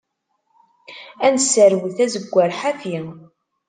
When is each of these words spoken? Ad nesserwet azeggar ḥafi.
Ad 1.25 1.31
nesserwet 1.33 1.97
azeggar 2.05 2.51
ḥafi. 2.59 2.97